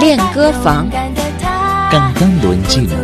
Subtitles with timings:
[0.00, 0.90] 练歌房，
[1.90, 2.96] cantando en chino。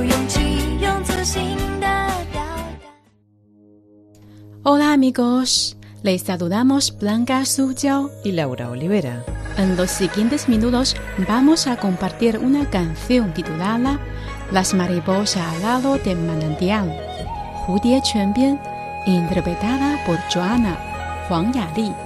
[4.65, 8.11] Hola amigos, les saludamos Blanca Suyao.
[8.25, 9.25] y Laura Olivera.
[9.57, 10.97] En los siguientes minutos
[11.29, 13.99] vamos a compartir una canción titulada
[14.51, 16.93] Las mariposas al lado del manantial,
[17.67, 18.61] Judie Chuanbian,
[19.07, 20.77] interpretada por Joana
[21.31, 22.02] Huang Yali.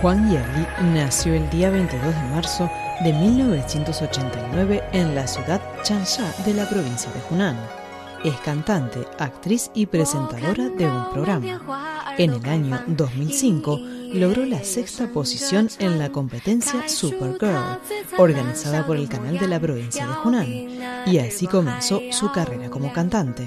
[0.00, 2.70] Juan Yali nació el día 22 de marzo
[3.04, 7.56] de 1989 en la ciudad Changsha de la provincia de Hunan.
[8.24, 11.60] Es cantante, actriz y presentadora de un programa.
[12.18, 13.78] En el año 2005
[14.14, 17.78] logró la sexta posición en la competencia Supergirl,
[18.18, 20.46] organizada por el canal de la provincia de Hunan,
[21.06, 23.46] y así comenzó su carrera como cantante.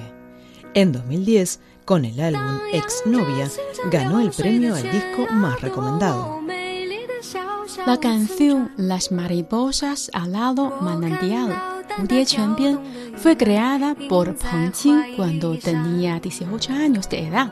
[0.73, 3.49] En 2010, con el álbum Ex Novia,
[3.89, 6.39] ganó el premio al disco más recomendado.
[7.87, 11.59] La canción Las mariposas al lado manantial,
[13.15, 17.51] fue creada por Peng Qing cuando tenía 18 años de edad.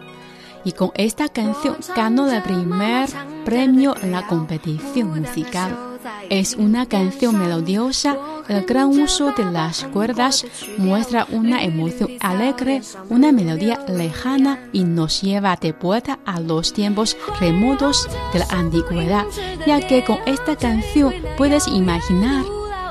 [0.64, 3.10] Y con esta canción ganó el primer
[3.44, 5.98] premio en la competición musical.
[6.30, 8.16] Es una canción melodiosa,
[8.48, 10.46] el gran uso de las cuerdas
[10.78, 17.18] muestra una emoción alegre, una melodía lejana y nos lleva de vuelta a los tiempos
[17.40, 19.26] remotos de la antigüedad,
[19.66, 22.46] ya que con esta canción puedes imaginar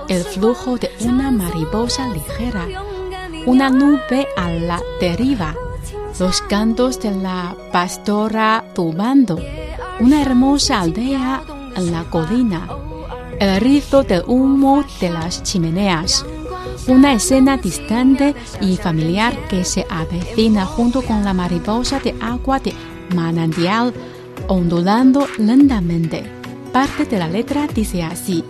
[0.08, 2.66] el flujo de una mariposa ligera,
[3.46, 5.54] una nube a la deriva,
[6.18, 9.38] los cantos de la pastora tumbando,
[10.00, 11.42] una hermosa aldea
[11.76, 12.68] en la colina,
[13.40, 16.24] el rizo del humo de las chimeneas,
[16.86, 22.72] una escena distante y familiar que se avecina junto con la mariposa de agua de
[23.14, 23.92] manantial
[24.48, 26.24] ondulando lentamente.
[26.72, 28.44] Parte de la letra dice así,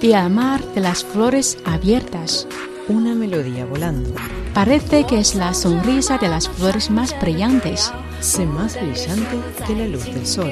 [0.00, 2.46] y al mar de las flores abiertas.
[2.88, 4.14] Una melodía volando,
[4.54, 9.86] Parece que es la sonrisa de las flores más brillantes, sé más brillante que la
[9.86, 10.50] luz del sol.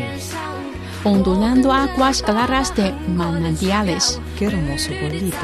[1.05, 4.21] Ondulando aguas claras de manantiales.
[4.39, 5.37] Qué hermoso pueblito.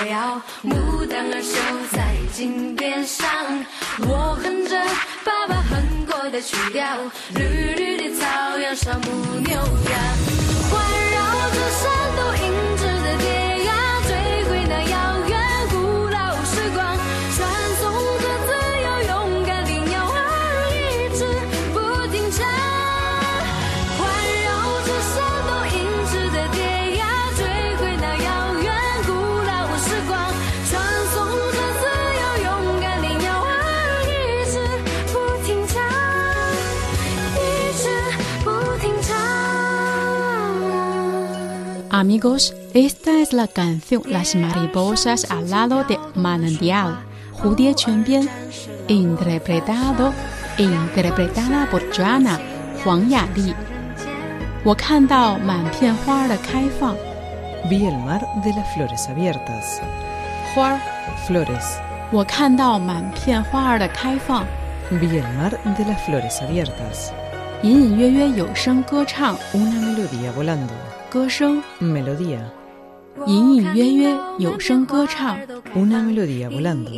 [0.00, 1.60] 我要，牡丹儿绣
[1.92, 3.28] 在金边上。
[3.98, 4.80] 我哼着
[5.22, 6.96] 爸爸哼过的曲调，
[7.34, 9.60] 绿绿的草原上牧牛
[41.99, 46.99] Amigos, esta es la canción Las mariposas al lado de manantial,
[47.31, 48.29] Judie Chuanbian,
[48.87, 50.13] interpretado
[50.57, 52.39] interpretada por Joana
[52.83, 53.53] Huang Yali.
[54.63, 56.95] 我看到满片花儿的开放，
[57.69, 59.79] Vi el mar de las flores abiertas.
[60.53, 60.79] Juar,
[61.27, 61.77] flores.
[62.11, 64.43] 我看到满片花儿的开放，
[64.89, 67.11] Vi el mar de las flores abiertas.
[67.61, 70.73] 隐隐约约有声歌唱， Una melodía volando.
[71.09, 72.41] 歌声 Melodía.
[73.27, 75.37] 隐隐约约有声歌唱，
[75.73, 76.91] Una melodía volando.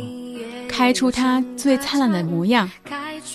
[0.68, 2.68] 开出它最灿烂的模样，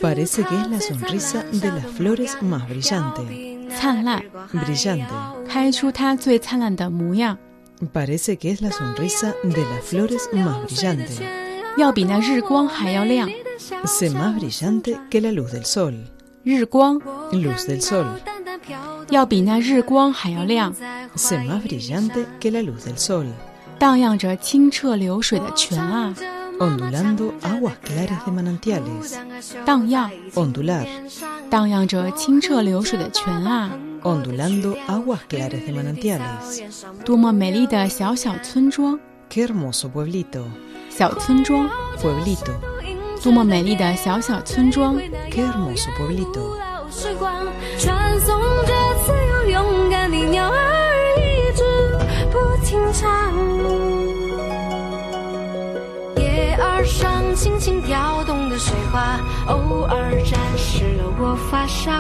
[0.01, 3.69] Parece que es la sonrisa de las flores más brillante.
[3.75, 4.21] 灿烂，
[4.51, 5.07] Brillante.
[5.48, 7.38] 开出它最灿烂的模样，
[7.94, 11.24] Parece que es la sonrisa de las flores más brillante.
[11.77, 13.30] 要比那日光还要亮。
[13.86, 15.94] Sé más brillante que la luz del sol.
[16.44, 17.00] 日光
[17.31, 18.06] Luz del sol.
[19.10, 20.74] 要比那日光还要亮，
[21.15, 23.25] Sé más brillante que la luz del sol.
[23.80, 26.15] 荡漾着清澈流水的泉啊，
[26.60, 29.18] ondulando aguas claras de manantiales.
[29.65, 30.88] 荡漾， Ondular,
[31.50, 33.71] 荡漾着清澈流水的泉啊，
[34.04, 36.63] ondulando aguas claras de manantiales.
[37.04, 38.98] 多么美丽的小小村庄，
[39.30, 40.45] Qué hermoso pueblito,
[40.89, 41.68] 小村庄，
[42.00, 42.54] pueblito,
[43.21, 44.95] 多么美丽的小小村庄，
[45.30, 46.67] qué hermoso pueblito.
[46.90, 47.46] 时光
[47.79, 48.73] 传颂着
[49.05, 50.56] 自由勇敢的鸟儿，
[51.19, 51.62] 一直
[52.32, 53.32] 不停唱。
[56.17, 61.93] 叶儿上轻轻跳动的水花，偶尔沾湿了我发梢。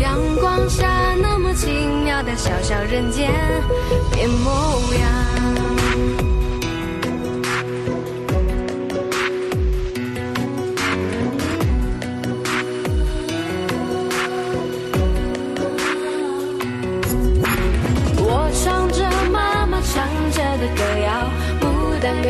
[0.00, 1.70] 阳光下那么奇
[2.04, 3.30] 妙的小小人间
[4.12, 6.29] 变模样。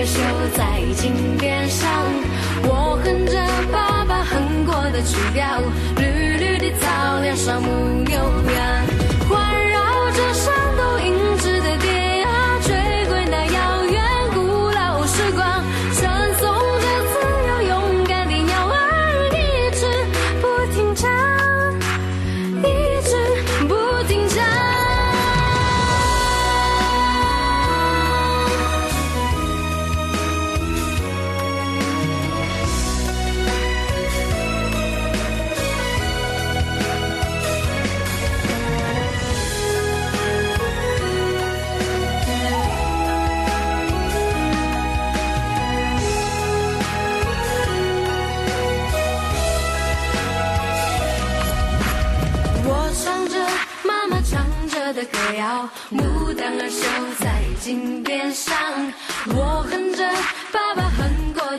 [0.01, 0.21] 牡丹歌手
[0.57, 1.89] 在金边上。
[2.63, 3.33] 我哼着
[3.71, 5.61] 爸爸哼过的曲调，
[5.97, 7.69] 绿绿的草原上牧
[8.05, 8.87] 牛羊，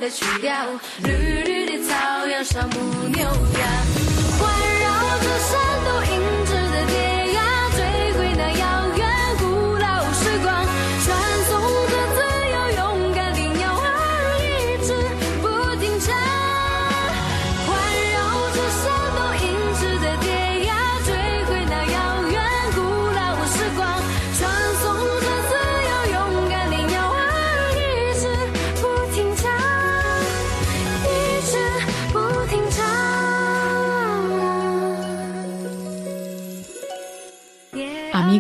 [0.02, 0.52] 的曲调，
[1.04, 4.71] 绿绿的草原上牧牛羊，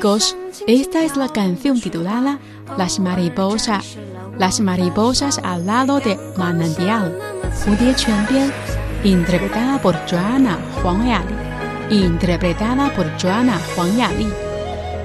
[0.01, 2.39] amigos, esta es la canción titulada
[2.75, 3.99] Las mariposas,
[4.39, 7.15] las mariposas al lado de Manantial,
[7.63, 8.51] Judie Chuanbian,
[9.03, 11.35] interpretada por Joana Huang Yali,
[12.03, 14.27] interpretada por Joana Huang Yali.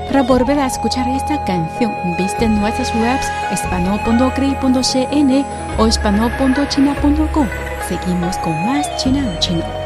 [0.07, 5.45] Para volver a escuchar esta canción, visiten nuestras webs hispano.cri.cn
[5.79, 7.49] o hispano.china.com.
[7.87, 9.86] Seguimos con más China en Chino.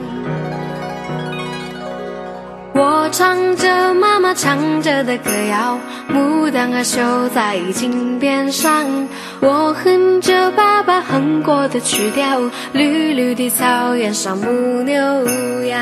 [2.73, 5.77] 我唱着妈妈唱着的歌谣，
[6.09, 9.07] 牡丹儿绣在襟边上。
[9.41, 12.39] 我哼着爸爸哼过的曲调，
[12.71, 14.95] 绿绿的草原上牧牛
[15.65, 15.79] 羊。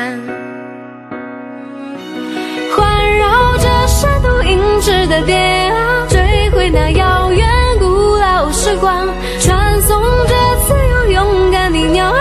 [2.74, 9.08] 环绕着山都银质的蝶啊，追回那遥远古老时光，
[9.40, 10.34] 传颂着
[10.66, 12.19] 自由勇敢的鸟儿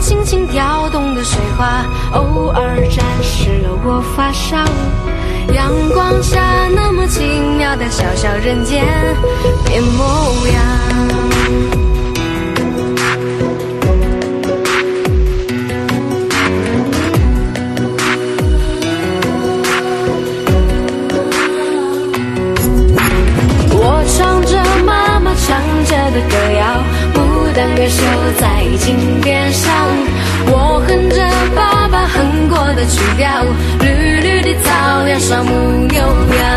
[0.00, 4.56] 轻轻跳动的水花，偶尔沾湿了我发梢。
[5.54, 7.20] 阳光下那么奇
[7.58, 8.84] 妙的小小人间
[9.66, 10.62] 变模样。
[23.76, 26.82] 我唱着妈妈唱着的歌谣，
[27.14, 28.02] 牡丹歌手
[28.38, 29.83] 在襟边上。
[32.84, 33.44] 哼过的曲调，
[33.80, 36.53] 绿绿的草原上牧牛羊，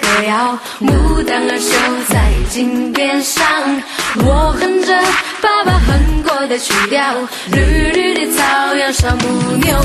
[0.00, 1.70] 歌谣，牡丹儿绣
[2.08, 3.44] 在金边上。
[4.16, 4.94] 我哼着
[5.40, 7.14] 爸爸哼过的曲调，
[7.52, 9.22] 绿绿的草原上牧
[9.56, 9.80] 牛羊，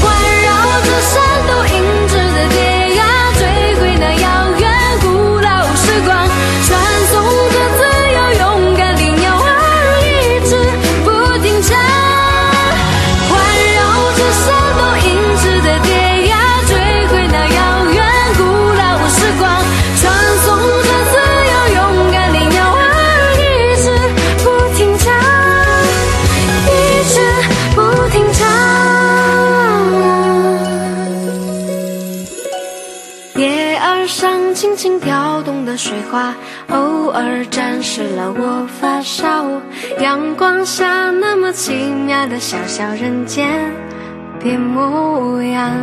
[0.00, 0.04] 环
[0.44, 0.48] 绕
[0.84, 1.12] 着山
[1.48, 1.74] 洞银
[2.08, 2.56] 质的铁
[2.96, 3.00] 呀，
[3.38, 3.42] 追
[3.80, 4.26] 回那遥
[4.60, 4.63] 远
[33.36, 36.34] 叶儿上轻轻跳动的水花，
[36.68, 39.60] 偶尔沾湿了我发梢。
[39.98, 43.72] 阳光下那么奇妙的小小人间
[44.40, 45.74] 别模样。